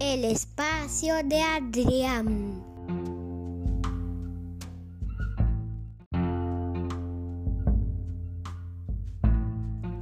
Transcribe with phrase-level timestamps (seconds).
[0.00, 2.64] El espacio de Adrián.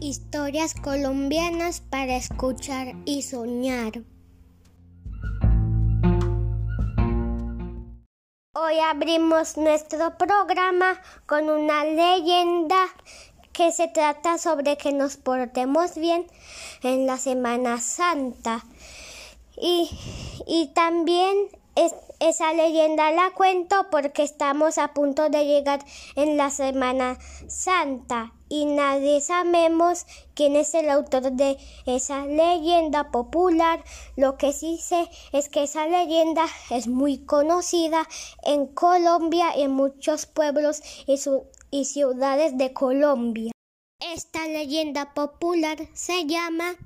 [0.00, 4.02] Historias colombianas para escuchar y soñar.
[8.52, 12.76] Hoy abrimos nuestro programa con una leyenda
[13.54, 16.26] que se trata sobre que nos portemos bien
[16.82, 18.62] en la Semana Santa.
[19.56, 19.90] Y,
[20.46, 21.48] y también
[22.20, 28.64] esa leyenda la cuento porque estamos a punto de llegar en la Semana Santa y
[28.64, 33.82] nadie sabemos quién es el autor de esa leyenda popular.
[34.16, 38.08] Lo que sí sé es que esa leyenda es muy conocida
[38.44, 41.18] en Colombia y en muchos pueblos y,
[41.70, 43.52] y ciudades de Colombia.
[44.00, 46.76] Esta leyenda popular se llama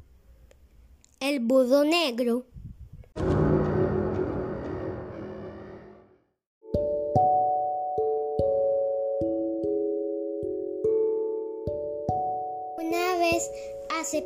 [1.20, 2.46] el Budo Negro.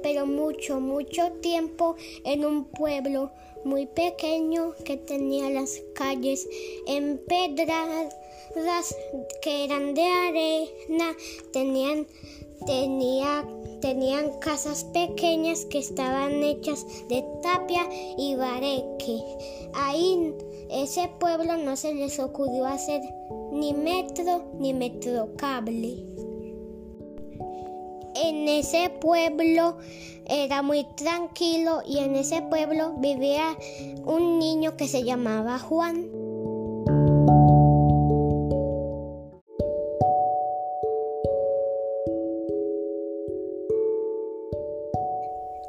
[0.03, 3.31] Pero mucho, mucho tiempo, en un pueblo
[3.65, 6.49] muy pequeño que tenía las calles
[6.87, 8.15] empedradas
[9.43, 11.17] que eran de arena,
[11.53, 12.07] tenían,
[12.67, 13.45] tenía,
[13.81, 19.19] tenían casas pequeñas que estaban hechas de tapia y bareque.
[19.75, 20.35] Ahí
[20.71, 23.01] ese pueblo no se les ocurrió hacer
[23.53, 26.05] ni metro ni metrocable.
[28.15, 29.77] En ese pueblo
[30.27, 33.57] era muy tranquilo y en ese pueblo vivía
[34.05, 36.11] un niño que se llamaba Juan.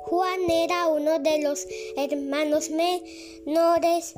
[0.04, 4.14] Juan era uno de los hermanos menores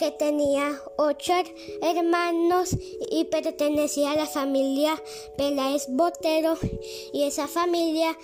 [0.00, 1.34] que tenía ocho
[1.82, 2.74] hermanos
[3.10, 4.94] y pertenecía a la familia
[5.36, 6.56] Peláez Botero
[7.12, 8.16] y esa familia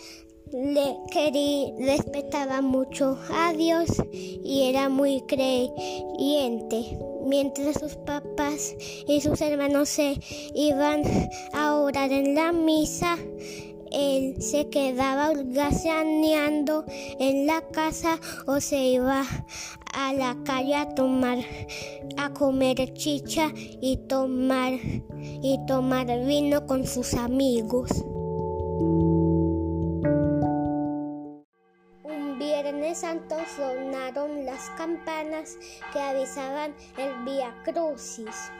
[0.50, 6.98] le quería, respetaba mucho a Dios y era muy creyente.
[7.26, 8.74] Mientras sus papás
[9.06, 10.18] y sus hermanos se
[10.54, 11.02] iban
[11.52, 13.18] a orar en la misa,
[13.92, 16.86] él se quedaba holgazaneando
[17.18, 19.26] en la casa o se iba
[19.96, 21.38] a la calle a tomar,
[22.18, 24.74] a comer chicha y tomar,
[25.18, 27.90] y tomar vino con sus amigos.
[32.04, 35.56] Un Viernes Santo sonaron las campanas
[35.94, 38.52] que avisaban el Vía Crucis.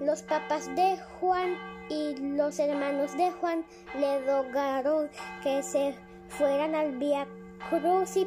[0.00, 1.56] los papás de Juan
[1.88, 3.64] y los hermanos de Juan
[4.00, 5.08] le rogaron
[5.44, 5.94] que se
[6.28, 7.43] fueran al Vía Crucis,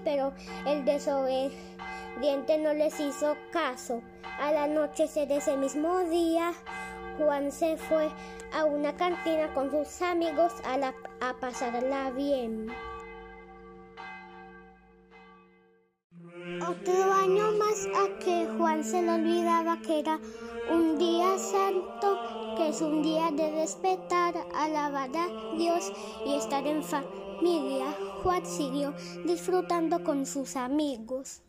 [0.03, 0.33] pero
[0.65, 4.01] el desobediente no les hizo caso.
[4.39, 6.53] Al anochecer de ese mismo día,
[7.17, 8.09] Juan se fue
[8.53, 10.93] a una cantina con sus amigos a,
[11.27, 12.67] a pasarla bien.
[16.61, 20.19] Otro año más a que Juan se le olvidaba que era
[20.71, 22.17] un día santo,
[22.57, 25.91] que es un día de respetar, alabar a Dios
[26.25, 27.95] y estar en familia.
[28.23, 31.41] Juan siguió disfrutando con sus amigos.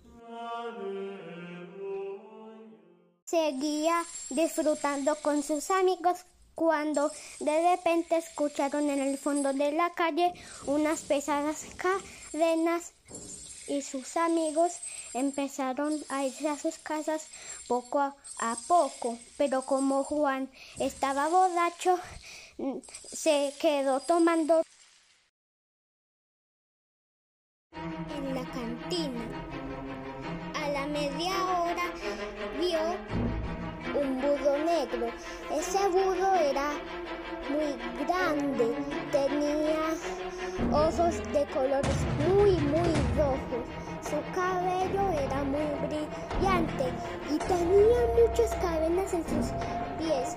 [3.25, 6.19] Seguía disfrutando con sus amigos
[6.55, 10.33] cuando de repente escucharon en el fondo de la calle
[10.67, 12.93] unas pesadas cadenas
[13.69, 14.73] y sus amigos
[15.15, 17.27] empezaron a irse a sus casas
[17.69, 21.99] poco a, poco, pero como Juan estaba borracho,
[23.13, 24.63] se quedó tomando
[28.17, 29.21] en la cantina.
[30.55, 31.85] A la media hora
[32.59, 32.81] vio
[34.01, 35.09] un budo negro.
[35.51, 36.73] Ese budo era
[37.51, 38.75] muy grande,
[39.11, 39.79] tenía
[40.73, 41.97] ojos de colores
[42.29, 43.65] muy, muy rojos.
[44.03, 46.93] Su cabello era muy brillante
[47.31, 49.53] y tenía muchas cadenas en sus
[49.99, 50.37] pies.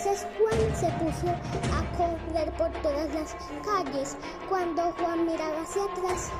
[0.00, 4.16] Entonces Juan se puso a correr por todas las calles.
[4.48, 6.30] Cuando Juan miraba hacia atrás,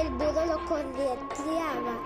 [0.00, 1.98] el budo lo correteaba.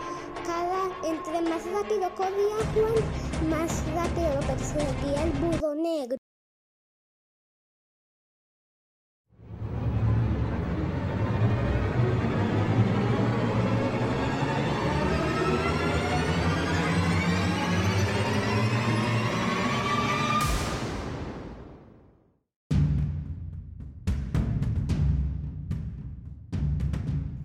[0.46, 6.25] Cada, entre más rápido corría Juan, más rápido lo perseguía el budo negro.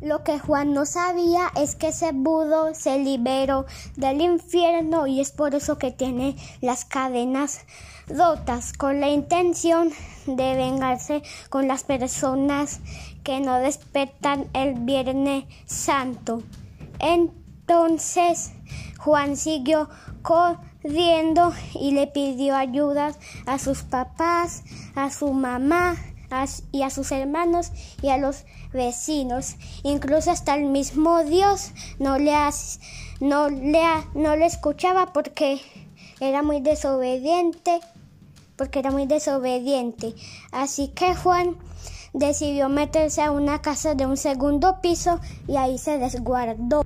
[0.02, 5.32] Lo que Juan no sabía es que ese budo se liberó del infierno y es
[5.32, 7.60] por eso que tiene las cadenas
[8.08, 9.92] rotas con la intención
[10.26, 12.80] de vengarse con las personas
[13.24, 16.42] que no despertan el Viernes Santo.
[16.98, 18.54] Entonces
[18.98, 19.88] Juan siguió
[20.24, 23.14] corriendo y le pidió ayuda
[23.46, 24.64] a sus papás,
[24.96, 25.96] a su mamá
[26.72, 29.56] y a sus hermanos y a los vecinos.
[29.84, 32.34] Incluso hasta el mismo Dios no le,
[33.20, 33.84] no le,
[34.14, 35.62] no le escuchaba porque
[36.20, 37.82] era muy desobediente,
[38.56, 40.14] porque era muy desobediente.
[40.52, 41.58] Así que Juan
[42.14, 46.84] decidió meterse a una casa de un segundo piso y ahí se desguardó.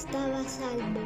[0.00, 1.00] Estaba salvo.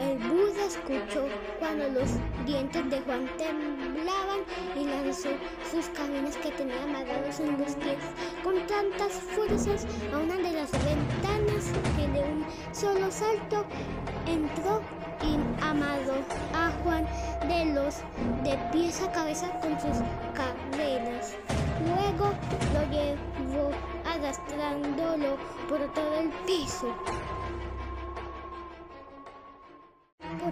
[0.00, 1.28] El Buda escuchó
[1.60, 2.10] cuando los
[2.44, 4.40] dientes de Juan temblaban
[4.76, 5.28] y lanzó
[5.70, 7.98] sus cadenas que tenía amarrados en los pies
[8.42, 11.64] con tantas fuerzas a una de las ventanas
[11.96, 13.64] que de un solo salto
[14.26, 14.80] entró
[15.22, 16.16] y amarró
[16.54, 17.06] a Juan
[17.46, 17.98] de los
[18.42, 20.02] de pies a cabeza con sus
[20.34, 21.36] cadenas.
[21.86, 22.32] Luego
[22.74, 23.70] lo llevó
[24.04, 25.36] arrastrándolo
[25.68, 26.92] por todo el piso.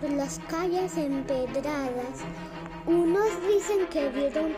[0.01, 2.25] Por las calles empedradas.
[2.87, 4.55] Unos dicen que vieron,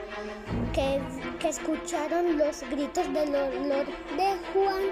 [0.72, 1.00] que,
[1.48, 3.86] escucharon los gritos del olor
[4.16, 4.82] de Juan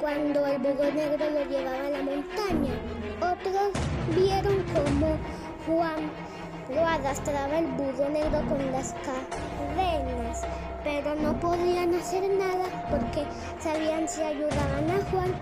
[0.00, 2.74] cuando el burro negro lo llevaba a la montaña.
[3.16, 3.72] Otros
[4.14, 5.16] vieron cómo
[5.66, 6.10] Juan
[6.72, 10.42] lo arrastraba el burro negro con las cadenas,
[10.84, 13.24] pero no podían hacer nada porque
[13.58, 15.34] sabían si ayudaban a Juan,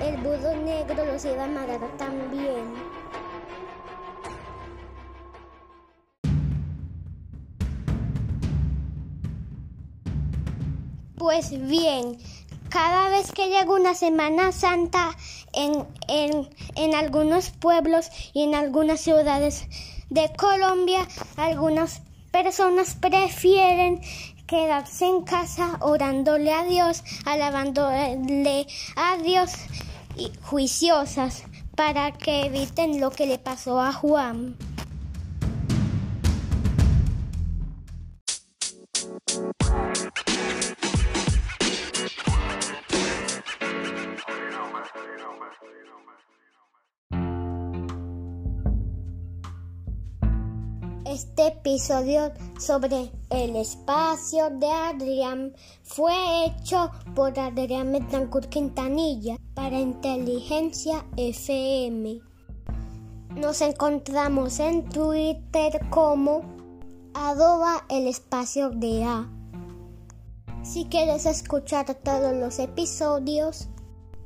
[0.00, 2.93] el burro negro los iba a matar también.
[11.16, 12.18] Pues bien,
[12.70, 15.16] cada vez que llega una Semana Santa
[15.52, 19.66] en, en, algunos pueblos y en algunas ciudades
[20.10, 21.06] de Colombia,
[21.36, 22.02] algunas
[22.32, 24.00] personas prefieren
[24.48, 28.66] quedarse en casa orándole a Dios, alabándole
[28.96, 29.52] a Dios
[30.16, 31.44] y juiciosas
[31.76, 34.56] para que eviten lo que le pasó a Juan.
[51.14, 56.12] Este episodio sobre el espacio de Adrián fue
[56.44, 62.20] hecho por Adrián Metancourt Quintanilla para Inteligencia FM.
[63.36, 66.40] Nos encontramos en Twitter como
[67.14, 69.30] adoba el espacio de A.
[70.64, 73.68] Si quieres escuchar todos los episodios,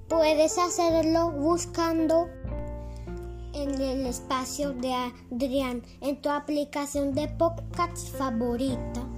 [0.08, 2.28] puedes hacerlo buscando
[3.58, 9.17] en el espacio de Adrián en tu aplicación de podcast favorita.